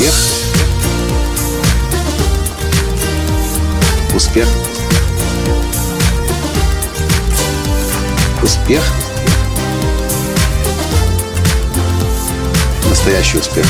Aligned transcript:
Успех. 0.00 0.14
Успех. 4.14 4.48
Успех. 8.42 8.82
Настоящий 12.88 13.38
успех. 13.38 13.66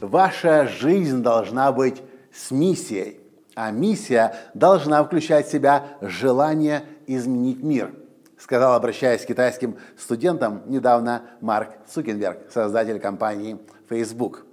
Ваша 0.00 0.66
жизнь 0.66 1.22
должна 1.22 1.70
быть 1.70 2.02
с 2.34 2.50
миссией, 2.50 3.20
а 3.54 3.70
миссия 3.70 4.34
должна 4.54 5.04
включать 5.04 5.46
в 5.46 5.52
себя 5.52 5.84
желание 6.00 6.82
изменить 7.06 7.62
мир, 7.62 7.94
сказал, 8.42 8.74
обращаясь 8.74 9.22
к 9.22 9.28
китайским 9.28 9.78
студентам 9.96 10.62
недавно 10.66 11.22
Марк 11.40 11.68
Цукенберг, 11.86 12.50
создатель 12.52 12.98
компании 12.98 13.58
Facebook. 13.88 14.44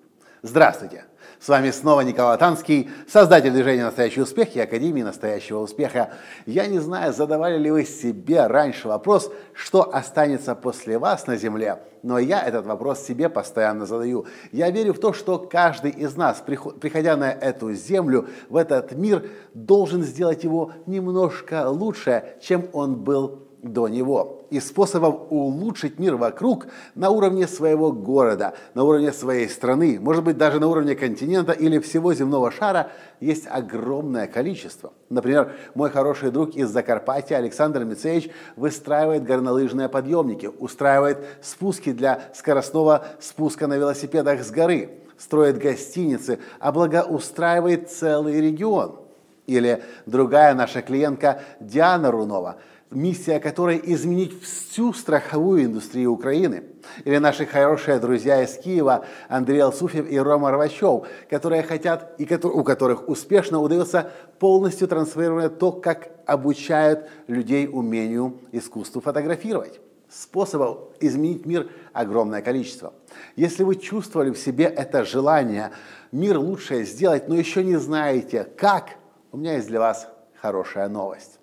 Здравствуйте! 0.43 1.05
С 1.39 1.47
вами 1.47 1.71
снова 1.71 2.01
Николай 2.01 2.37
Танский, 2.37 2.89
создатель 3.07 3.51
движения 3.51 3.85
«Настоящий 3.85 4.21
успех» 4.21 4.55
и 4.55 4.59
Академии 4.59 5.01
«Настоящего 5.01 5.59
успеха». 5.59 6.11
Я 6.45 6.67
не 6.67 6.79
знаю, 6.79 7.13
задавали 7.13 7.57
ли 7.57 7.71
вы 7.71 7.83
себе 7.83 8.45
раньше 8.45 8.87
вопрос, 8.87 9.31
что 9.53 9.93
останется 9.93 10.53
после 10.53 10.99
вас 10.99 11.25
на 11.25 11.35
Земле, 11.35 11.79
но 12.03 12.19
я 12.19 12.43
этот 12.43 12.67
вопрос 12.67 13.01
себе 13.01 13.27
постоянно 13.27 13.85
задаю. 13.85 14.27
Я 14.51 14.69
верю 14.69 14.93
в 14.93 14.99
то, 14.99 15.13
что 15.13 15.39
каждый 15.39 15.91
из 15.91 16.15
нас, 16.15 16.43
приходя 16.45 17.17
на 17.17 17.31
эту 17.31 17.73
Землю, 17.73 18.27
в 18.49 18.55
этот 18.55 18.91
мир, 18.91 19.29
должен 19.53 20.03
сделать 20.03 20.43
его 20.43 20.73
немножко 20.85 21.67
лучше, 21.69 22.35
чем 22.41 22.67
он 22.73 22.97
был 22.97 23.48
до 23.61 23.87
него 23.87 24.39
и 24.49 24.59
способов 24.59 25.27
улучшить 25.29 25.99
мир 25.99 26.15
вокруг 26.15 26.67
на 26.95 27.09
уровне 27.09 27.47
своего 27.47 27.91
города, 27.91 28.53
на 28.73 28.83
уровне 28.83 29.11
своей 29.11 29.49
страны, 29.49 29.99
может 29.99 30.23
быть 30.23 30.37
даже 30.37 30.59
на 30.59 30.67
уровне 30.67 30.95
континента 30.95 31.51
или 31.51 31.79
всего 31.79 32.13
земного 32.13 32.51
шара 32.51 32.91
есть 33.19 33.47
огромное 33.49 34.27
количество. 34.27 34.93
Например, 35.09 35.53
мой 35.75 35.89
хороший 35.89 36.31
друг 36.31 36.55
из 36.55 36.69
Закарпатья 36.69 37.37
Александр 37.37 37.83
Мицеевич 37.83 38.29
выстраивает 38.55 39.23
горнолыжные 39.23 39.89
подъемники, 39.89 40.47
устраивает 40.47 41.19
спуски 41.41 41.91
для 41.91 42.29
скоростного 42.33 43.05
спуска 43.19 43.67
на 43.67 43.77
велосипедах 43.77 44.43
с 44.43 44.51
горы, 44.51 45.01
строит 45.17 45.57
гостиницы, 45.57 46.39
а 46.59 46.71
благоустраивает 46.71 47.91
целый 47.91 48.39
регион. 48.39 48.99
Или 49.47 49.81
другая 50.05 50.53
наша 50.53 50.81
клиентка 50.83 51.41
Диана 51.59 52.11
Рунова– 52.11 52.57
миссия 52.91 53.39
которой 53.39 53.79
изменить 53.83 54.41
всю 54.41 54.93
страховую 54.93 55.65
индустрию 55.65 56.11
Украины. 56.11 56.63
Или 57.05 57.17
наши 57.17 57.45
хорошие 57.45 57.99
друзья 57.99 58.41
из 58.43 58.57
Киева 58.57 59.05
Андрей 59.27 59.59
Алсуфьев 59.59 60.09
и 60.09 60.17
Рома 60.17 60.51
Рвачев, 60.51 61.05
которые 61.29 61.61
хотят 61.61 62.15
и 62.19 62.27
у 62.45 62.63
которых 62.63 63.07
успешно 63.07 63.59
удается 63.59 64.11
полностью 64.39 64.87
трансформировать 64.87 65.59
то, 65.59 65.71
как 65.71 66.09
обучают 66.25 67.07
людей 67.27 67.67
умению 67.71 68.39
искусству 68.51 69.01
фотографировать. 69.01 69.79
Способов 70.09 70.79
изменить 70.99 71.45
мир 71.45 71.69
огромное 71.93 72.41
количество. 72.41 72.93
Если 73.35 73.63
вы 73.63 73.75
чувствовали 73.75 74.31
в 74.31 74.39
себе 74.39 74.65
это 74.65 75.05
желание 75.05 75.71
мир 76.11 76.39
лучше 76.39 76.83
сделать, 76.83 77.27
но 77.27 77.35
еще 77.35 77.63
не 77.63 77.75
знаете 77.75 78.45
как, 78.57 78.95
у 79.31 79.37
меня 79.37 79.53
есть 79.53 79.67
для 79.67 79.79
вас 79.79 80.07
хорошая 80.41 80.89
новость 80.89 81.38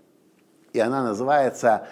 и 0.77 0.81
она 0.81 1.03
называется 1.03 1.89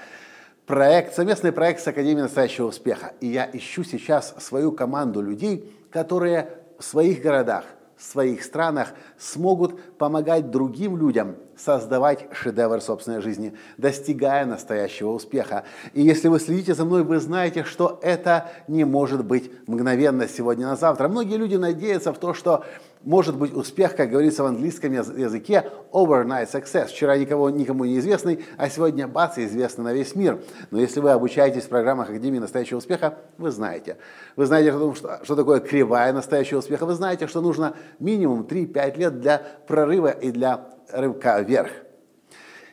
проект, 0.67 1.15
совместный 1.15 1.53
проект 1.53 1.81
с 1.83 1.89
Академией 1.89 2.23
настоящего 2.23 2.67
успеха. 2.67 3.13
И 3.21 3.27
я 3.27 3.49
ищу 3.53 3.83
сейчас 3.85 4.35
свою 4.39 4.73
команду 4.73 5.21
людей, 5.21 5.75
которые 5.91 6.51
в 6.79 6.85
своих 6.85 7.23
городах, 7.23 7.65
в 7.97 8.03
своих 8.03 8.45
странах 8.45 8.89
смогут 9.19 9.99
помогать 9.99 10.51
другим 10.51 10.97
людям 10.97 11.37
создавать 11.57 12.27
шедевр 12.33 12.81
собственной 12.81 13.23
жизни, 13.23 13.55
достигая 13.79 14.45
настоящего 14.45 15.11
успеха. 15.11 15.65
И 15.93 16.03
если 16.03 16.29
вы 16.29 16.41
следите 16.41 16.75
за 16.75 16.85
мной, 16.85 17.05
вы 17.05 17.21
знаете, 17.21 17.65
что 17.65 18.01
это 18.03 18.51
не 18.67 18.85
может 18.85 19.25
быть 19.25 19.51
мгновенно 19.69 20.27
сегодня 20.29 20.67
на 20.67 20.77
завтра. 20.77 21.09
Многие 21.09 21.37
люди 21.37 21.55
надеются 21.55 22.13
в 22.13 22.19
то, 22.19 22.35
что 22.35 22.65
может 23.05 23.37
быть 23.37 23.55
успех, 23.55 23.97
как 23.97 24.11
говорится 24.11 24.43
в 24.43 24.47
английском 24.47 24.93
языке, 24.93 25.71
overnight 25.93 26.51
success. 26.51 26.87
Вчера 26.87 27.17
никого, 27.17 27.51
никому 27.51 27.85
не 27.85 27.99
известный, 27.99 28.45
а 28.57 28.69
сегодня 28.69 29.07
бац, 29.07 29.39
известный 29.39 29.85
на 29.85 29.93
весь 29.93 30.15
мир. 30.15 30.41
Но 30.71 30.81
если 30.81 31.01
вы 31.01 31.11
обучаетесь 31.11 31.65
в 31.65 31.69
программах 31.69 32.11
Академии 32.11 32.39
настоящего 32.39 32.79
успеха, 32.79 33.19
вы 33.39 33.51
знаете. 33.51 33.99
Вы 34.37 34.47
знаете, 34.47 34.73
что, 34.73 35.21
что 35.23 35.37
такое 35.37 35.61
кривая 35.61 36.13
настоящего 36.13 36.59
успеха. 36.59 36.87
Вы 36.87 36.95
знаете, 36.95 37.27
что 37.27 37.41
нужно 37.41 37.75
минимум 37.99 38.43
3-5 38.43 38.99
лет 38.99 39.21
для 39.21 39.43
прорыва 39.67 40.11
и 40.11 40.31
для 40.31 40.69
рывка 40.91 41.41
вверх. 41.41 41.71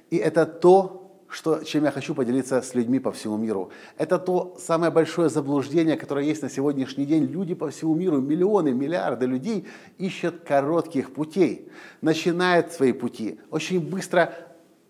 И 0.10 0.18
это 0.18 0.46
то, 0.46 1.01
что, 1.32 1.64
чем 1.64 1.86
я 1.86 1.92
хочу 1.92 2.14
поделиться 2.14 2.62
с 2.62 2.76
людьми 2.76 3.00
по 3.00 3.12
всему 3.12 3.38
миру. 3.38 3.72
Это 3.98 4.20
то 4.20 4.58
самое 4.60 4.92
большое 4.92 5.30
заблуждение, 5.30 5.96
которое 5.96 6.26
есть 6.26 6.42
на 6.42 6.50
сегодняшний 6.50 7.06
день. 7.06 7.24
Люди 7.24 7.56
по 7.56 7.70
всему 7.70 7.96
миру, 7.96 8.20
миллионы, 8.20 8.74
миллиарды 8.74 9.26
людей 9.26 9.66
ищут 9.98 10.42
коротких 10.42 11.14
путей, 11.14 11.70
начинают 12.02 12.74
свои 12.74 12.92
пути, 12.92 13.40
очень 13.50 13.80
быстро 13.80 14.34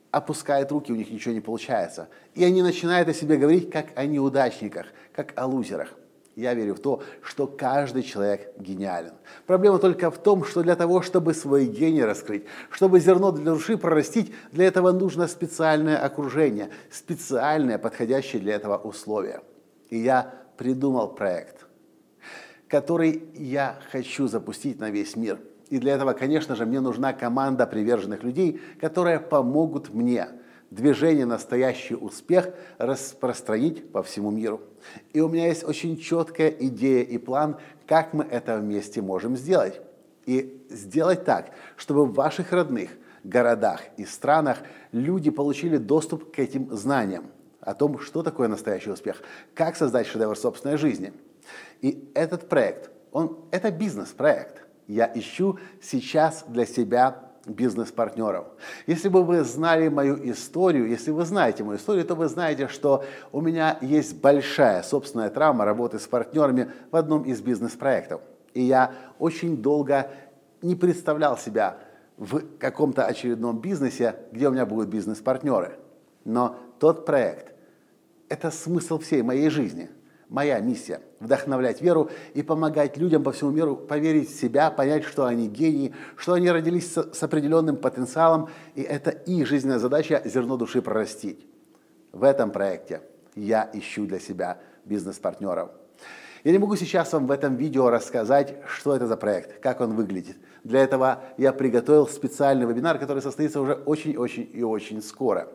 опускают 0.10 0.72
руки, 0.72 0.92
у 0.92 0.96
них 0.96 1.12
ничего 1.12 1.34
не 1.34 1.42
получается. 1.42 2.10
И 2.34 2.44
они 2.44 2.64
начинают 2.64 3.08
о 3.08 3.14
себе 3.14 3.38
говорить 3.38 3.70
как 3.70 3.88
о 3.96 4.06
неудачниках, 4.06 4.88
как 5.14 5.34
о 5.36 5.46
лузерах. 5.46 5.96
Я 6.36 6.54
верю 6.54 6.76
в 6.76 6.80
то, 6.80 7.04
что 7.22 7.46
каждый 7.46 8.04
человек 8.04 8.54
гениален. 8.58 9.14
Проблема 9.46 9.80
только 9.80 10.10
в 10.10 10.18
том, 10.18 10.46
что 10.46 10.64
для 10.64 10.76
того, 10.76 11.02
чтобы 11.02 11.34
свой 11.34 11.66
гений 11.66 12.04
раскрыть, 12.04 12.46
чтобы 12.70 13.02
зерно 13.02 13.32
для 13.32 13.52
души 13.52 13.78
прорастить, 13.78 14.34
для 14.52 14.66
этого 14.66 14.92
нужно 14.92 15.28
специальное 15.28 15.98
окружение, 15.98 16.70
специальное, 16.90 17.78
подходящее 17.78 18.42
для 18.42 18.56
этого 18.56 18.78
условия. 18.78 19.42
И 19.90 19.98
я 19.98 20.34
придумал 20.56 21.10
проект, 21.10 21.66
который 22.70 23.24
я 23.34 23.80
хочу 23.92 24.28
запустить 24.28 24.80
на 24.80 24.90
весь 24.90 25.18
мир. 25.18 25.38
И 25.70 25.80
для 25.80 25.96
этого, 25.96 26.14
конечно 26.14 26.56
же, 26.56 26.66
мне 26.66 26.80
нужна 26.80 27.12
команда 27.12 27.68
приверженных 27.68 28.24
людей, 28.24 28.62
которые 28.80 29.20
помогут 29.20 29.94
мне– 29.94 30.28
движение 30.72 31.26
«Настоящий 31.26 31.96
успех» 31.96 32.50
распространить 32.78 33.92
по 33.92 34.02
всему 34.02 34.32
миру. 34.32 34.62
И 35.14 35.20
у 35.20 35.28
меня 35.28 35.48
есть 35.48 35.64
очень 35.64 35.98
четкая 35.98 36.50
идея 36.50 37.04
и 37.04 37.18
план, 37.18 37.58
как 37.86 38.14
мы 38.14 38.24
это 38.24 38.58
вместе 38.58 39.02
можем 39.02 39.38
сделать. 39.38 39.82
И 40.26 40.66
сделать 40.70 41.26
так, 41.26 41.52
чтобы 41.76 42.06
в 42.06 42.14
ваших 42.14 42.52
родных 42.52 42.92
городах 43.24 43.82
и 43.98 44.06
странах 44.06 44.60
люди 44.92 45.30
получили 45.30 45.78
доступ 45.78 46.34
к 46.34 46.40
этим 46.40 46.76
знаниям 46.76 47.26
о 47.60 47.74
том, 47.76 48.00
что 48.00 48.24
такое 48.24 48.48
настоящий 48.48 48.90
успех, 48.90 49.22
как 49.54 49.76
создать 49.76 50.08
шедевр 50.08 50.38
собственной 50.38 50.78
жизни. 50.78 51.14
И 51.82 52.10
этот 52.16 52.50
проект, 52.50 52.90
он, 53.12 53.38
это 53.52 53.72
бизнес-проект. 53.72 54.64
Я 54.88 55.12
ищу 55.14 55.60
сейчас 55.82 56.44
для 56.48 56.66
себя 56.66 57.31
бизнес-партнеров. 57.46 58.46
Если 58.88 59.10
бы 59.10 59.24
вы 59.24 59.44
знали 59.44 59.88
мою 59.90 60.18
историю, 60.32 60.88
если 60.88 61.12
вы 61.12 61.26
знаете 61.26 61.64
мою 61.64 61.78
историю, 61.78 62.06
то 62.06 62.16
вы 62.16 62.28
знаете, 62.28 62.68
что 62.68 63.04
у 63.32 63.42
меня 63.42 63.78
есть 63.82 64.20
большая 64.22 64.84
собственная 64.84 65.30
травма 65.30 65.66
работы 65.66 66.00
с 66.00 66.08
партнерами 66.08 66.72
в 66.92 66.96
одном 66.96 67.24
из 67.24 67.42
бизнес-проектов. 67.42 68.22
И 68.54 68.62
я 68.62 68.94
очень 69.18 69.58
долго 69.58 70.12
не 70.62 70.76
представлял 70.76 71.38
себя 71.38 71.78
в 72.18 72.42
каком-то 72.60 73.06
очередном 73.06 73.60
бизнесе, 73.60 74.16
где 74.32 74.48
у 74.48 74.52
меня 74.52 74.66
будут 74.66 74.90
бизнес-партнеры. 74.90 75.80
Но 76.26 76.58
тот 76.80 77.06
проект– 77.06 77.54
это 78.30 78.52
смысл 78.52 79.00
всей 79.00 79.24
моей 79.24 79.50
жизни– 79.50 79.90
моя 80.32 80.60
миссия– 80.62 81.02
вдохновлять 81.20 81.82
веру 81.82 82.10
и 82.34 82.42
помогать 82.42 82.98
людям 82.98 83.22
по 83.22 83.34
всему 83.34 83.52
миру 83.52 83.76
поверить 83.76 84.32
в 84.32 84.40
себя, 84.40 84.72
понять, 84.72 85.04
что 85.04 85.26
они 85.26 85.48
гении, 85.48 85.94
что 86.16 86.34
они 86.34 86.50
родились 86.50 86.94
с, 86.94 87.24
определенным 87.24 87.76
потенциалом, 87.76 88.50
и 88.74 88.82
это 88.82 89.12
их 89.12 89.46
жизненная 89.46 89.78
задача– 89.78 90.22
зерно 90.26 90.56
души 90.56 90.82
прорастить. 90.82 91.46
В 92.14 92.24
этом 92.24 92.52
проекте 92.52 93.02
я 93.36 93.70
ищу 93.74 94.06
для 94.06 94.20
себя 94.20 94.60
бизнес-партнеров. 94.86 95.70
Я 96.46 96.54
не 96.54 96.58
могу 96.58 96.78
сейчас 96.78 97.12
вам 97.12 97.28
в 97.28 97.32
этом 97.32 97.56
видео 97.58 97.90
рассказать, 97.90 98.56
что 98.68 98.96
это 98.96 99.08
за 99.08 99.18
проект, 99.18 99.60
как 99.60 99.82
он 99.82 99.96
выглядит. 99.96 100.38
Для 100.64 100.80
этого 100.82 101.24
я 101.38 101.52
приготовил 101.52 102.08
специальный 102.08 102.66
вебинар, 102.66 102.98
который 102.98 103.22
состоится 103.22 103.60
уже 103.60 103.74
очень-очень 103.74 104.50
и 104.52 104.64
очень 104.64 105.02
скоро. 105.02 105.50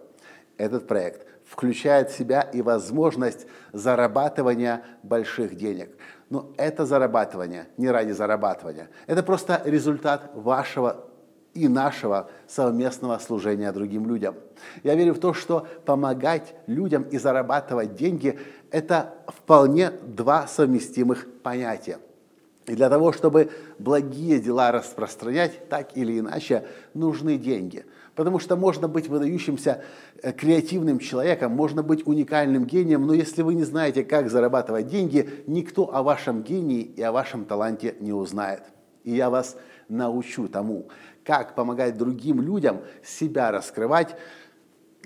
Этот 0.59 0.87
проект 0.87 1.27
включает 1.47 2.11
в 2.11 2.17
себя 2.17 2.41
и 2.41 2.61
возможность 2.63 3.47
зарабатывания 3.73 4.83
больших 5.03 5.57
денег. 5.57 5.91
Но 6.29 6.53
это 6.57 6.85
зарабатывание 6.85 7.69
не 7.77 7.89
ради 7.89 8.11
зарабатывания. 8.11 8.89
Это 9.07 9.23
просто 9.23 9.63
результат 9.65 10.31
вашего 10.35 11.07
и 11.55 11.69
нашего 11.69 12.29
совместного 12.47 13.19
служения 13.19 13.73
другим 13.73 14.07
людям. 14.07 14.35
Я 14.83 14.95
верю 14.95 15.15
в 15.15 15.21
то, 15.21 15.33
что 15.33 15.67
помогать 15.85 16.55
людям 16.67 17.05
и 17.05 17.19
зарабатывать 17.19 17.95
деньги– 17.95 18.39
это 18.71 19.15
вполне 19.29 19.91
два 19.91 20.47
совместимых 20.47 21.27
понятия. 21.43 21.99
И 22.67 22.75
для 22.75 22.91
того, 22.91 23.13
чтобы 23.13 23.51
благие 23.79 24.41
дела 24.41 24.73
распространять, 24.73 25.69
так 25.69 25.97
или 25.97 26.19
иначе, 26.19 26.67
нужны 26.95 27.39
деньги. 27.39 27.87
Потому 28.17 28.39
что 28.39 28.57
можно 28.57 28.89
быть 28.89 29.09
выдающимся 29.09 29.85
э, 30.23 30.33
креативным 30.33 30.99
человеком, 30.99 31.53
можно 31.53 31.83
быть 31.83 32.07
уникальным 32.07 32.65
гением, 32.65 33.07
но 33.07 33.13
если 33.13 33.43
вы 33.43 33.55
не 33.55 33.65
знаете, 33.65 34.05
как 34.05 34.31
зарабатывать 34.31 34.89
деньги, 34.89 35.45
никто 35.47 35.95
о 35.95 36.03
вашем 36.03 36.43
гении 36.43 36.81
и 36.81 37.03
о 37.03 37.13
вашем 37.13 37.45
таланте 37.45 37.95
не 38.01 38.15
узнает. 38.15 38.63
И 39.05 39.15
я 39.15 39.29
вас 39.29 39.57
научу 39.89 40.49
тому, 40.49 40.89
как 41.25 41.55
помогать 41.55 41.99
другим 41.99 42.41
людям 42.41 42.81
себя 43.05 43.53
раскрывать, 43.53 44.17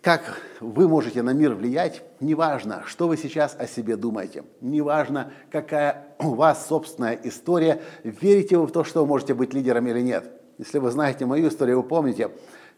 как 0.01 0.41
вы 0.61 0.89
можете 0.89 1.23
на 1.23 1.35
мир 1.35 1.55
влиять, 1.55 2.03
неважно, 2.21 2.85
что 2.87 3.09
вы 3.09 3.17
сейчас 3.17 3.56
о 3.59 3.67
себе 3.67 3.97
думаете, 3.97 4.45
неважно, 4.61 5.33
какая 5.51 6.15
у 6.21 6.35
вас 6.35 6.69
собственная 6.69 7.19
история, 7.25 7.83
верите 8.05 8.56
вы 8.56 8.67
в 8.67 8.73
то, 8.73 8.85
что 8.85 9.01
вы 9.01 9.09
можете 9.09 9.35
быть 9.35 9.53
лидером 9.53 9.89
или 9.89 10.01
нет. 10.01 10.31
Если 10.59 10.79
вы 10.79 10.91
знаете 10.91 11.27
мою 11.27 11.49
историю, 11.49 11.83
вы 11.83 11.89
помните, 11.89 12.31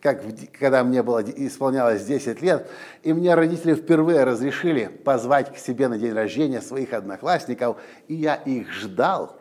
как 0.03 0.21
когда 0.59 0.83
мне 0.83 1.03
было, 1.03 1.23
исполнялось 1.23 2.05
10 2.05 2.43
лет, 2.43 2.69
и 3.05 3.13
мне 3.13 3.35
родители 3.35 3.75
впервые 3.75 4.25
разрешили 4.25 4.87
позвать 4.87 5.55
к 5.55 5.59
себе 5.59 5.87
на 5.87 5.97
день 5.97 6.13
рождения 6.13 6.61
своих 6.61 6.93
одноклассников, 6.93 7.81
и 8.09 8.15
я 8.15 8.35
их 8.35 8.73
ждал. 8.73 9.37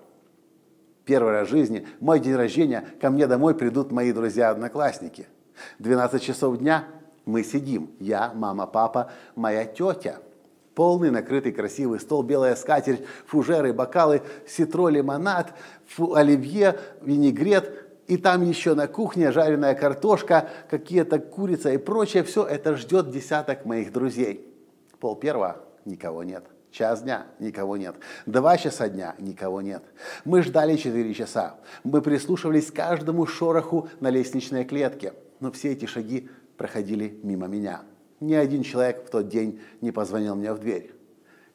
Первый 1.03 1.31
раз 1.31 1.47
в 1.47 1.51
жизни, 1.51 1.87
мой 1.99 2.19
день 2.19 2.35
рождения, 2.35 2.85
ко 3.01 3.09
мне 3.09 3.25
домой 3.25 3.55
придут 3.55 3.91
мои 3.91 4.11
друзья-одноклассники. 4.11 5.27
12 5.79 6.21
часов 6.21 6.59
дня 6.59 6.85
мы 7.25 7.43
сидим, 7.43 7.89
я, 7.99 8.31
мама, 8.35 8.67
папа, 8.67 9.11
моя 9.35 9.65
тетя. 9.65 10.19
Полный 10.75 11.09
накрытый 11.09 11.51
красивый 11.51 11.99
стол, 11.99 12.21
белая 12.21 12.55
скатерть, 12.55 13.01
фужеры, 13.25 13.73
бокалы, 13.73 14.21
ситро, 14.47 14.89
лимонад, 14.89 15.53
фу, 15.87 16.13
оливье, 16.13 16.79
винегрет, 17.01 17.80
и 18.11 18.17
там 18.17 18.43
еще 18.43 18.73
на 18.73 18.89
кухне 18.89 19.31
жареная 19.31 19.73
картошка, 19.73 20.49
какие-то 20.69 21.17
курица 21.17 21.71
и 21.71 21.77
прочее. 21.77 22.23
Все 22.23 22.45
это 22.45 22.75
ждет 22.75 23.09
десяток 23.09 23.63
моих 23.63 23.93
друзей. 23.93 24.53
Пол 24.99 25.15
первого 25.15 25.63
никого 25.85 26.21
нет. 26.25 26.43
Час 26.71 27.03
дня 27.03 27.27
никого 27.39 27.77
нет. 27.77 27.95
Два 28.25 28.57
часа 28.57 28.89
дня 28.89 29.15
никого 29.17 29.61
нет. 29.61 29.81
Мы 30.25 30.41
ждали 30.41 30.75
четыре 30.75 31.13
часа. 31.13 31.55
Мы 31.85 32.01
прислушивались 32.01 32.69
к 32.69 32.75
каждому 32.75 33.25
шороху 33.25 33.87
на 34.01 34.09
лестничной 34.09 34.65
клетке. 34.65 35.13
Но 35.39 35.49
все 35.53 35.71
эти 35.71 35.85
шаги 35.85 36.29
проходили 36.57 37.17
мимо 37.23 37.47
меня. 37.47 37.83
Ни 38.19 38.33
один 38.33 38.63
человек 38.63 39.05
в 39.07 39.09
тот 39.09 39.29
день 39.29 39.61
не 39.79 39.93
позвонил 39.93 40.35
мне 40.35 40.51
в 40.51 40.59
дверь. 40.59 40.93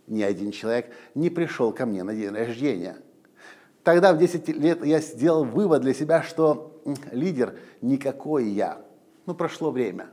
Ни 0.06 0.23
один 0.23 0.53
человек 0.53 0.91
не 1.14 1.29
пришел 1.29 1.70
ко 1.73 1.85
мне 1.85 2.03
на 2.03 2.14
день 2.14 2.31
рождения. 2.31 2.97
Тогда 3.87 4.12
в 4.12 4.19
10 4.19 4.49
лет 4.49 4.85
я 4.85 4.99
сделал 4.99 5.44
вывод 5.44 5.83
для 5.83 5.94
себя, 5.94 6.21
что 6.21 6.83
лидер 7.12 7.56
никакой 7.81 8.49
я. 8.49 8.81
Но 9.27 9.35
прошло 9.35 9.71
время. 9.71 10.09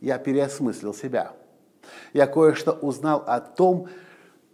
Я 0.00 0.18
переосмыслил 0.18 0.92
себя. 0.92 1.34
Я 2.12 2.26
кое-что 2.26 2.72
узнал 2.72 3.22
о 3.28 3.38
том, 3.38 3.86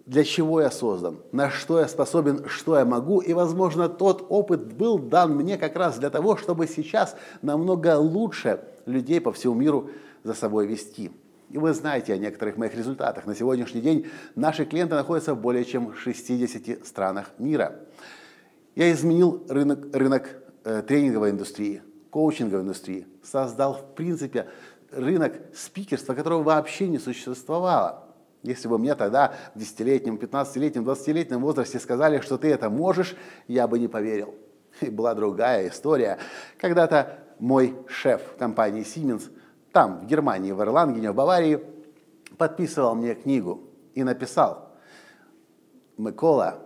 для 0.04 0.22
чего 0.22 0.60
я 0.60 0.70
создан, 0.70 1.22
на 1.32 1.48
что 1.48 1.80
я 1.80 1.88
способен, 1.88 2.46
что 2.46 2.76
я 2.76 2.84
могу. 2.84 3.20
И, 3.20 3.32
возможно, 3.32 3.88
тот 3.88 4.26
опыт 4.28 4.74
был 4.74 4.98
дан 4.98 5.34
мне 5.34 5.56
как 5.56 5.74
раз 5.74 5.98
для 5.98 6.10
того, 6.10 6.36
чтобы 6.36 6.66
сейчас 6.66 7.16
намного 7.40 7.96
лучше 7.96 8.60
людей 8.84 9.22
по 9.22 9.32
всему 9.32 9.54
миру 9.54 9.88
за 10.24 10.34
собой 10.34 10.66
вести. 10.66 11.10
И 11.50 11.58
вы 11.58 11.72
знаете 11.74 12.12
о 12.12 12.16
некоторых 12.16 12.56
моих 12.56 12.76
результатах. 12.76 13.26
На 13.26 13.34
сегодняшний 13.34 13.80
день 13.80 14.06
наши 14.36 14.64
клиенты 14.64 14.94
находятся 14.94 15.34
в 15.34 15.40
более 15.40 15.64
чем 15.64 15.94
60 15.94 16.86
странах 16.86 17.32
мира. 17.38 17.80
Я 18.76 18.92
изменил 18.92 19.44
рынок, 19.48 19.92
рынок 19.92 20.30
э, 20.64 20.82
тренинговой 20.82 21.30
индустрии, 21.30 21.82
коучинговой 22.10 22.62
индустрии, 22.62 23.08
создал 23.24 23.74
в 23.74 23.94
принципе 23.96 24.46
рынок 24.92 25.34
спикерства, 25.52 26.14
которого 26.14 26.44
вообще 26.44 26.86
не 26.86 27.00
существовало. 27.00 28.06
Если 28.44 28.68
бы 28.68 28.78
мне 28.78 28.94
тогда 28.94 29.34
в 29.56 29.58
10-летнем, 29.58 30.16
15-летнем, 30.16 30.84
20-летнем 30.84 31.40
возрасте 31.40 31.80
сказали, 31.80 32.20
что 32.20 32.38
ты 32.38 32.48
это 32.48 32.70
можешь, 32.70 33.16
я 33.48 33.66
бы 33.66 33.80
не 33.80 33.88
поверил. 33.88 34.36
И 34.80 34.88
была 34.90 35.14
другая 35.14 35.68
история. 35.68 36.18
Когда-то 36.58 37.18
мой 37.40 37.76
шеф 37.88 38.22
компании 38.38 38.82
Siemens, 38.82 39.30
там, 39.72 40.00
в 40.00 40.06
Германии, 40.06 40.52
в 40.52 40.60
Эрлангене, 40.60 41.12
в 41.12 41.14
Баварии, 41.14 41.60
подписывал 42.36 42.94
мне 42.94 43.14
книгу 43.14 43.62
и 43.94 44.02
написал, 44.02 44.70
Микола, 45.96 46.58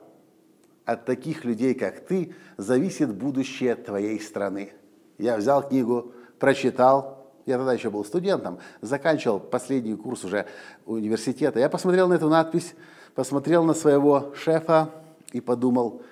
от 0.85 1.05
таких 1.07 1.45
людей, 1.45 1.75
как 1.75 2.01
ты, 2.07 2.35
зависит 2.57 3.15
будущее 3.15 3.75
твоей 3.75 4.21
страны. 4.21 4.73
Я 5.19 5.37
взял 5.37 5.67
книгу, 5.67 6.13
прочитал, 6.39 7.27
я 7.47 7.57
тогда 7.57 7.73
еще 7.73 7.91
был 7.91 8.05
студентом, 8.05 8.59
заканчивал 8.81 9.41
последний 9.41 9.97
курс 9.97 10.25
уже 10.25 10.47
университета. 10.87 11.59
Я 11.59 11.69
посмотрел 11.69 12.09
на 12.09 12.15
эту 12.15 12.29
надпись, 12.29 12.75
посмотрел 13.15 13.65
на 13.65 13.75
своего 13.75 14.35
шефа 14.35 14.91
и 15.33 15.41
подумал, 15.41 16.03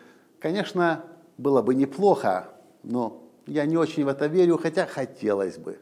конечно, 0.40 1.04
было 1.38 1.62
бы 1.62 1.74
неплохо, 1.74 2.48
но 2.82 3.22
я 3.46 3.66
не 3.66 3.76
очень 3.76 4.04
в 4.04 4.08
это 4.08 4.26
верю, 4.26 4.58
хотя 4.58 4.86
хотелось 4.86 5.58
бы. 5.58 5.78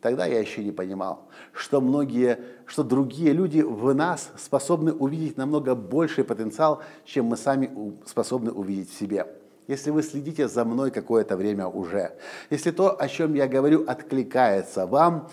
Тогда 0.00 0.26
я 0.26 0.38
еще 0.38 0.62
не 0.62 0.72
понимал, 0.72 1.28
что 1.52 1.80
многие, 1.80 2.38
что 2.66 2.84
другие 2.84 3.32
люди 3.32 3.60
в 3.60 3.94
нас 3.94 4.30
способны 4.36 4.92
увидеть 4.92 5.36
намного 5.36 5.74
больший 5.74 6.22
потенциал, 6.22 6.82
чем 7.04 7.26
мы 7.26 7.36
сами 7.36 7.96
способны 8.06 8.52
увидеть 8.52 8.90
в 8.90 8.98
себе. 8.98 9.26
Если 9.66 9.90
вы 9.90 10.02
следите 10.02 10.46
за 10.48 10.64
мной 10.64 10.90
какое-то 10.90 11.36
время 11.36 11.66
уже, 11.66 12.12
если 12.50 12.70
то, 12.70 13.00
о 13.00 13.08
чем 13.08 13.34
я 13.34 13.48
говорю, 13.48 13.84
откликается 13.88 14.86
вам, 14.86 15.28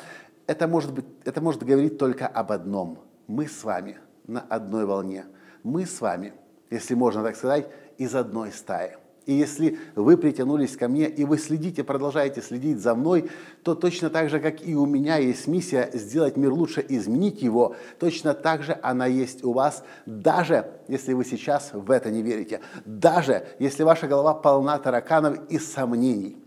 это 0.47 0.67
может, 0.67 0.91
быть, 0.91 1.05
это 1.23 1.39
может 1.39 1.63
говорить 1.63 1.97
только 1.97 2.25
об 2.25 2.51
одном. 2.51 2.99
Мы 3.27 3.47
с 3.47 3.63
вами 3.63 3.97
на 4.27 4.41
одной 4.41 4.85
волне. 4.85 5.25
Мы 5.61 5.85
с 5.85 6.01
вами, 6.01 6.33
если 6.69 6.95
можно 6.95 7.21
так 7.23 7.35
сказать, 7.35 7.69
из 7.97 8.15
одной 8.15 8.51
стаи. 8.51 8.97
И 9.25 9.33
если 9.33 9.79
вы 9.95 10.17
притянулись 10.17 10.75
ко 10.75 10.87
мне, 10.87 11.07
и 11.07 11.23
вы 11.23 11.37
следите, 11.37 11.83
продолжаете 11.83 12.41
следить 12.41 12.79
за 12.79 12.93
мной, 12.93 13.29
то 13.63 13.73
точно 13.73 14.09
так 14.09 14.29
же, 14.29 14.39
как 14.39 14.65
и 14.65 14.75
у 14.75 14.85
меня 14.85 15.17
есть 15.17 15.47
миссия 15.47 15.89
сделать 15.93 16.35
мир 16.35 16.51
лучше, 16.51 16.85
изменить 16.89 17.41
его, 17.41 17.75
точно 17.99 18.33
так 18.33 18.63
же 18.63 18.77
она 18.83 19.05
есть 19.05 19.43
у 19.43 19.53
вас, 19.53 19.83
даже 20.05 20.71
если 20.89 21.13
вы 21.13 21.23
сейчас 21.23 21.71
в 21.73 21.89
это 21.89 22.11
не 22.11 22.21
верите, 22.21 22.59
даже 22.85 23.47
если 23.59 23.83
ваша 23.83 24.07
голова 24.07 24.33
полна 24.33 24.77
тараканов 24.77 25.39
и 25.49 25.57
сомнений. 25.57 26.43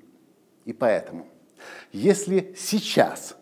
И 0.67 0.75
поэтому, 0.75 1.27
если 1.93 2.55
сейчас 2.59 3.37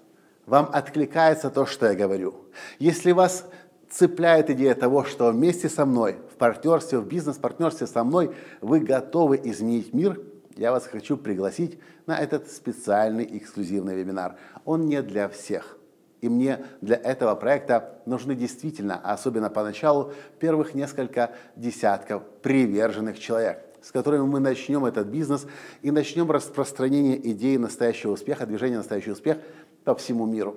вам 0.47 0.69
откликается 0.73 1.51
то, 1.51 1.67
что 1.67 1.87
я 1.87 1.95
говорю, 1.95 2.35
если 2.79 3.11
вас 3.11 3.47
цепляет 3.95 4.51
идея 4.51 4.75
того, 4.75 5.05
что 5.05 5.31
вместе 5.31 5.69
со 5.69 5.87
мной, 5.87 6.17
в 6.33 6.37
партнерстве, 6.37 6.99
в 6.99 7.07
бизнес-партнерстве 7.07 7.87
со 7.87 8.03
мной 8.03 8.35
вы 8.61 8.81
готовы 8.81 9.41
изменить 9.45 9.95
мир, 9.95 10.21
я 10.57 10.73
вас 10.73 10.87
хочу 10.87 11.17
пригласить 11.17 11.79
на 12.07 12.19
этот 12.19 12.51
специальный 12.51 13.29
эксклюзивный 13.39 13.95
вебинар. 13.95 14.37
Он 14.65 14.87
не 14.87 15.03
для 15.03 15.29
всех. 15.29 15.79
И 16.21 16.29
мне 16.29 16.65
для 16.81 16.97
этого 16.97 17.35
проекта 17.35 18.01
нужны 18.07 18.35
действительно, 18.35 18.97
особенно 18.97 19.51
поначалу, 19.51 20.13
первых 20.39 20.75
несколько 20.75 21.33
десятков 21.55 22.23
приверженных 22.43 23.19
человек, 23.19 23.63
с 23.83 23.93
которыми 23.93 24.23
мы 24.23 24.41
начнем 24.41 24.87
этот 24.87 25.09
бизнес 25.09 25.47
и 25.83 25.91
начнем 25.91 26.31
распространение 26.31 27.31
идеи 27.31 27.57
настоящего 27.59 28.13
успеха, 28.13 28.47
движения 28.47 28.79
настоящий 28.79 29.11
успех 29.11 29.39
по 29.85 29.95
всему 29.95 30.25
миру 30.25 30.57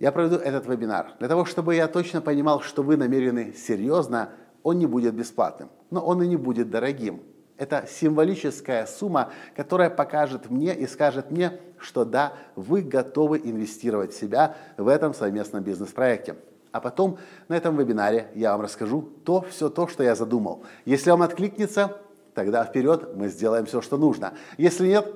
я 0.00 0.12
проведу 0.12 0.36
этот 0.36 0.66
вебинар. 0.66 1.12
Для 1.18 1.28
того, 1.28 1.44
чтобы 1.44 1.74
я 1.74 1.88
точно 1.88 2.20
понимал, 2.20 2.60
что 2.60 2.82
вы 2.82 2.96
намерены 2.96 3.54
серьезно, 3.54 4.30
он 4.62 4.78
не 4.78 4.86
будет 4.86 5.14
бесплатным, 5.14 5.70
но 5.90 6.04
он 6.04 6.22
и 6.22 6.26
не 6.26 6.36
будет 6.36 6.70
дорогим. 6.70 7.22
Это 7.56 7.86
символическая 7.88 8.86
сумма, 8.86 9.30
которая 9.54 9.90
покажет 9.90 10.50
мне 10.50 10.74
и 10.74 10.86
скажет 10.88 11.30
мне, 11.30 11.60
что 11.78 12.04
да, 12.04 12.32
вы 12.56 12.82
готовы 12.82 13.38
инвестировать 13.38 14.12
себя 14.12 14.56
в 14.76 14.88
этом 14.88 15.14
совместном 15.14 15.62
бизнес-проекте. 15.62 16.36
А 16.72 16.80
потом 16.80 17.18
на 17.46 17.56
этом 17.56 17.76
вебинаре 17.76 18.28
я 18.34 18.52
вам 18.52 18.62
расскажу 18.62 19.02
то, 19.24 19.42
все 19.42 19.68
то, 19.68 19.86
что 19.86 20.02
я 20.02 20.16
задумал. 20.16 20.64
Если 20.84 21.10
вам 21.10 21.22
откликнется, 21.22 21.98
тогда 22.34 22.64
вперед 22.64 23.14
мы 23.14 23.28
сделаем 23.28 23.66
все, 23.66 23.80
что 23.80 23.96
нужно. 23.96 24.32
Если 24.58 24.88
нет, 24.88 25.06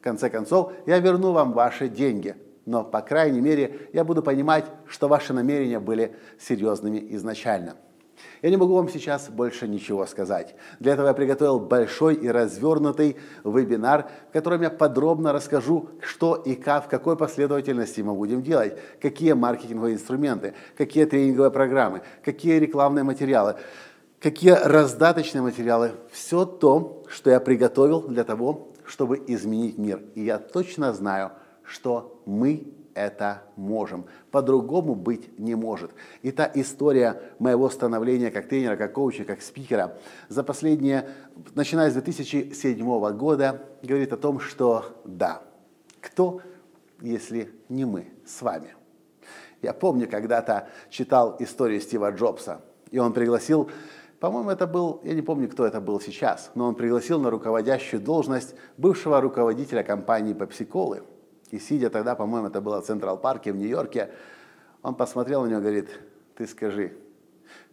в 0.00 0.02
конце 0.02 0.28
концов, 0.28 0.72
я 0.86 0.98
верну 0.98 1.30
вам 1.30 1.52
ваши 1.52 1.88
деньги 1.88 2.34
но, 2.66 2.84
по 2.84 3.00
крайней 3.02 3.40
мере, 3.40 3.88
я 3.92 4.04
буду 4.04 4.22
понимать, 4.22 4.66
что 4.86 5.08
ваши 5.08 5.32
намерения 5.32 5.80
были 5.80 6.16
серьезными 6.38 7.04
изначально. 7.10 7.76
Я 8.42 8.50
не 8.50 8.56
могу 8.56 8.74
вам 8.74 8.88
сейчас 8.88 9.28
больше 9.28 9.66
ничего 9.66 10.06
сказать. 10.06 10.54
Для 10.78 10.92
этого 10.92 11.08
я 11.08 11.14
приготовил 11.14 11.58
большой 11.58 12.14
и 12.14 12.28
развернутый 12.28 13.16
вебинар, 13.42 14.08
в 14.28 14.32
котором 14.32 14.62
я 14.62 14.70
подробно 14.70 15.32
расскажу, 15.32 15.88
что 16.00 16.34
и 16.34 16.54
как, 16.54 16.86
в 16.86 16.88
какой 16.88 17.16
последовательности 17.16 18.02
мы 18.02 18.14
будем 18.14 18.42
делать, 18.42 18.78
какие 19.00 19.32
маркетинговые 19.32 19.94
инструменты, 19.94 20.54
какие 20.76 21.06
тренинговые 21.06 21.50
программы, 21.50 22.02
какие 22.22 22.58
рекламные 22.58 23.04
материалы, 23.04 23.56
какие 24.20 24.52
раздаточные 24.52 25.42
материалы. 25.42 25.92
Все 26.12 26.44
то, 26.44 27.02
что 27.08 27.30
я 27.30 27.40
приготовил 27.40 28.02
для 28.02 28.24
того, 28.24 28.72
чтобы 28.84 29.22
изменить 29.26 29.78
мир. 29.78 30.02
И 30.14 30.22
я 30.22 30.38
точно 30.38 30.92
знаю, 30.92 31.32
что 31.64 32.22
мы 32.26 32.72
это 32.94 33.42
можем. 33.56 34.06
По-другому 34.30 34.94
быть 34.94 35.38
не 35.38 35.54
может. 35.54 35.90
И 36.22 36.30
та 36.30 36.50
история 36.54 37.20
моего 37.38 37.68
становления 37.68 38.30
как 38.30 38.48
тренера, 38.48 38.76
как 38.76 38.92
коуча, 38.92 39.24
как 39.24 39.42
спикера 39.42 39.98
за 40.28 40.42
последние, 40.44 41.08
начиная 41.54 41.90
с 41.90 41.94
2007 41.94 43.16
года, 43.16 43.62
говорит 43.82 44.12
о 44.12 44.16
том, 44.16 44.40
что 44.40 44.84
да, 45.04 45.42
кто, 46.00 46.40
если 47.00 47.50
не 47.68 47.84
мы 47.84 48.08
с 48.24 48.40
вами. 48.42 48.74
Я 49.60 49.72
помню, 49.72 50.08
когда-то 50.08 50.68
читал 50.90 51.36
историю 51.38 51.80
Стива 51.80 52.10
Джобса, 52.10 52.60
и 52.90 52.98
он 52.98 53.12
пригласил 53.12 53.70
по-моему, 54.20 54.48
это 54.48 54.66
был, 54.66 55.02
я 55.04 55.12
не 55.12 55.20
помню, 55.20 55.50
кто 55.50 55.66
это 55.66 55.82
был 55.82 56.00
сейчас, 56.00 56.50
но 56.54 56.66
он 56.66 56.76
пригласил 56.76 57.20
на 57.20 57.28
руководящую 57.28 58.00
должность 58.00 58.54
бывшего 58.78 59.20
руководителя 59.20 59.82
компании 59.82 60.34
Pepsi-Cola. 60.34 61.02
И 61.54 61.60
сидя 61.60 61.88
тогда, 61.88 62.16
по-моему, 62.16 62.48
это 62.48 62.60
было 62.60 62.82
в 62.82 62.84
Централ 62.84 63.16
Парке 63.16 63.52
в 63.52 63.56
Нью-Йорке, 63.56 64.10
он 64.82 64.96
посмотрел 64.96 65.42
на 65.42 65.46
него 65.46 65.60
и 65.60 65.62
говорит, 65.62 65.88
ты 66.34 66.48
скажи, 66.48 66.96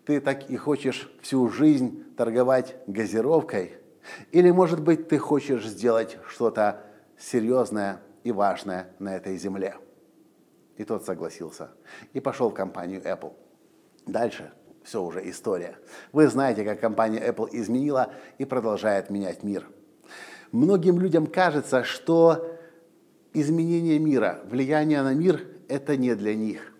ты 0.05 0.21
так 0.21 0.51
и 0.51 0.55
хочешь 0.55 1.11
всю 1.23 1.49
жизнь 1.49 2.03
торговать 2.15 2.75
газировкой? 2.85 3.73
Или, 4.31 4.51
может 4.51 4.83
быть, 4.83 5.07
ты 5.07 5.17
хочешь 5.17 5.65
сделать 5.65 6.19
что-то 6.27 6.83
серьезное 7.17 8.01
и 8.23 8.31
важное 8.31 8.93
на 8.99 9.15
этой 9.15 9.35
земле? 9.35 9.77
И 10.77 10.83
тот 10.83 11.03
согласился 11.03 11.71
и 12.13 12.19
пошел 12.19 12.51
в 12.51 12.53
компанию 12.53 13.01
Apple. 13.01 13.33
Дальше 14.05 14.51
все 14.83 15.01
уже 15.01 15.27
история. 15.27 15.79
Вы 16.11 16.27
знаете, 16.27 16.63
как 16.63 16.79
компания 16.79 17.27
Apple 17.27 17.49
изменила 17.51 18.13
и 18.37 18.45
продолжает 18.45 19.09
менять 19.09 19.41
мир. 19.41 19.67
Многим 20.51 20.99
людям 20.99 21.25
кажется, 21.25 21.83
что 21.83 22.50
изменение 23.33 23.99
мира, 23.99 24.41
влияние 24.45 25.01
на 25.01 25.13
мир– 25.13 25.45
это 25.67 25.97
не 25.97 26.15
для 26.15 26.35
них. 26.35 26.73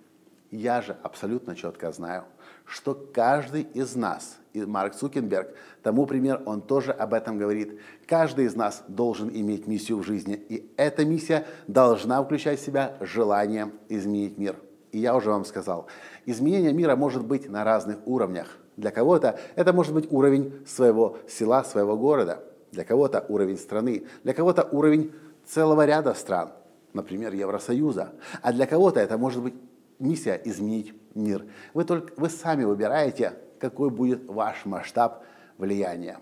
Я 0.52 0.82
же 0.82 0.98
абсолютно 1.02 1.56
четко 1.56 1.92
знаю, 1.92 2.26
что 2.66 2.94
каждый 2.94 3.62
из 3.62 3.96
нас, 3.96 4.38
и 4.54 4.66
Марк 4.66 4.96
Цукенберг, 4.96 5.56
тому 5.82 6.06
пример, 6.06 6.42
он 6.46 6.62
тоже 6.62 6.92
об 6.92 7.14
этом 7.14 7.38
говорит, 7.38 7.80
каждый 8.06 8.46
из 8.46 8.56
нас 8.56 8.84
должен 8.90 9.30
иметь 9.30 9.66
миссию 9.66 10.00
в 10.00 10.04
жизни, 10.04 10.36
и 10.36 10.70
эта 10.76 11.06
миссия 11.06 11.46
должна 11.68 12.22
включать 12.22 12.60
в 12.60 12.66
себя 12.66 12.98
желание 13.00 13.72
изменить 13.88 14.38
мир. 14.38 14.58
И 14.92 15.00
я 15.00 15.16
уже 15.16 15.30
вам 15.30 15.46
сказал, 15.46 15.88
изменение 16.26 16.74
мира 16.74 16.98
может 16.98 17.26
быть 17.26 17.50
на 17.50 17.64
разных 17.64 18.06
уровнях. 18.06 18.58
Для 18.76 18.92
кого-то 18.92 19.40
это 19.56 19.72
может 19.72 19.94
быть 19.94 20.12
уровень 20.12 20.54
своего 20.66 21.18
села, 21.30 21.64
своего 21.64 21.96
города, 21.96 22.44
для 22.72 22.84
кого-то 22.84 23.26
уровень 23.30 23.58
страны, 23.58 24.06
для 24.24 24.34
кого-то 24.34 24.68
уровень 24.72 25.14
целого 25.46 25.86
ряда 25.86 26.14
стран, 26.14 26.52
например, 26.94 27.34
Евросоюза. 27.34 28.14
А 28.42 28.54
для 28.54 28.66
кого-то 28.66 29.00
это 29.00 29.18
может 29.18 29.42
быть 29.44 29.56
миссия 30.00 30.40
изменить 30.46 30.94
мир. 31.16 31.46
Вы, 31.74 31.84
только, 31.84 32.14
вы 32.20 32.30
сами 32.30 32.64
выбираете, 32.64 33.34
какой 33.60 33.90
будет 33.90 34.26
ваш 34.28 34.66
масштаб 34.66 35.24
влияния. 35.58 36.20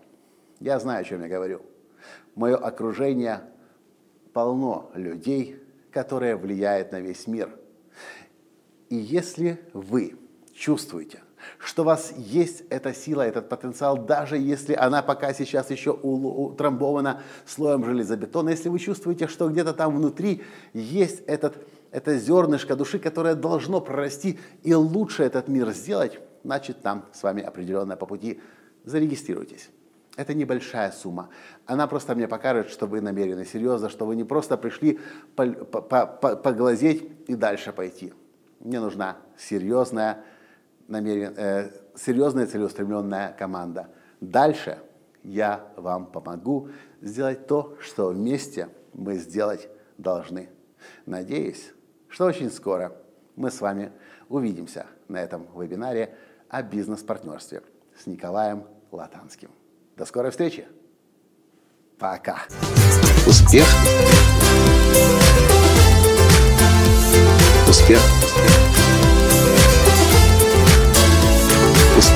Я 0.59 0.79
знаю, 0.79 1.01
о 1.01 1.03
чем 1.03 1.21
я 1.21 1.29
говорю. 1.29 1.61
Мое 2.35 2.57
окружение 2.57 3.41
полно 4.33 4.91
людей, 4.93 5.61
которые 5.91 6.35
влияют 6.35 6.91
на 6.91 6.99
весь 6.99 7.27
мир. 7.27 7.57
И 8.89 8.95
если 8.95 9.59
вы 9.73 10.17
чувствуете, 10.53 11.21
что 11.57 11.81
у 11.81 11.85
вас 11.85 12.13
есть 12.15 12.63
эта 12.69 12.93
сила, 12.93 13.23
этот 13.23 13.49
потенциал, 13.49 13.97
даже 13.97 14.37
если 14.37 14.73
она 14.73 15.01
пока 15.01 15.33
сейчас 15.33 15.71
еще 15.71 15.91
утрамбована 15.91 17.21
слоем 17.45 17.83
железобетона, 17.83 18.49
если 18.49 18.69
вы 18.69 18.79
чувствуете, 18.79 19.27
что 19.27 19.49
где-то 19.49 19.73
там 19.73 19.95
внутри 19.95 20.43
есть 20.73 21.23
этот, 21.25 21.55
это 21.91 22.17
зернышко 22.17 22.75
души, 22.75 22.99
которое 22.99 23.35
должно 23.35 23.81
прорасти 23.81 24.39
и 24.63 24.73
лучше 24.73 25.23
этот 25.23 25.47
мир 25.47 25.71
сделать, 25.71 26.19
значит, 26.43 26.81
там 26.81 27.05
с 27.13 27.23
вами 27.23 27.41
определенное 27.41 27.97
по 27.97 28.05
пути. 28.05 28.39
Зарегистрируйтесь. 28.85 29.69
Это 30.15 30.33
небольшая 30.33 30.91
сумма. 30.91 31.29
Она 31.65 31.87
просто 31.87 32.13
мне 32.13 32.27
покажет, 32.27 32.69
что 32.69 32.87
вы 32.87 32.99
намерены 32.99 33.45
серьезно, 33.45 33.89
что 33.89 34.05
вы 34.05 34.15
не 34.17 34.25
просто 34.25 34.57
пришли 34.57 34.99
поглазеть 35.35 37.09
и 37.27 37.35
дальше 37.35 37.71
пойти. 37.71 38.13
Мне 38.59 38.81
нужна 38.81 39.17
серьезная 39.37 40.23
намерен, 40.89 41.33
э, 41.37 41.71
серьезная 41.95 42.47
целеустремленная 42.47 43.33
команда. 43.37 43.87
Дальше 44.19 44.79
я 45.23 45.71
вам 45.77 46.07
помогу 46.07 46.69
сделать 47.01 47.47
то, 47.47 47.77
что 47.79 48.09
вместе 48.09 48.69
мы 48.93 49.15
сделать 49.15 49.69
должны. 49.97 50.49
Надеюсь, 51.05 51.71
что 52.09 52.25
очень 52.25 52.49
скоро 52.49 52.93
мы 53.35 53.51
с 53.51 53.61
вами 53.61 53.91
увидимся 54.27 54.87
на 55.07 55.21
этом 55.21 55.47
вебинаре 55.55 56.15
о 56.49 56.63
бизнес-партнерстве 56.63 57.61
с 57.97 58.07
Николаем 58.07 58.65
Латанским. 58.91 59.51
До 59.95 60.05
скорой 60.05 60.31
встречи. 60.31 60.67
Пока. 61.97 62.39
Успех. 63.27 63.65
Успех 67.67 67.99